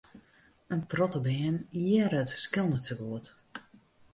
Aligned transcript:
In 0.75 0.81
protte 0.91 1.19
bern 1.27 1.57
hearre 1.79 2.17
it 2.25 2.33
ferskil 2.33 2.67
net 2.69 2.85
sa 2.87 2.95
goed. 3.01 3.25